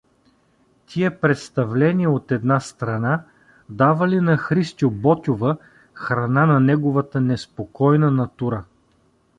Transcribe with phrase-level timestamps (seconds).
[0.87, 3.23] Тия представления, от една страна,
[3.69, 4.61] давали на Хр.
[4.83, 5.57] Ботйова
[5.93, 8.63] храна на неговата неспокойна натура.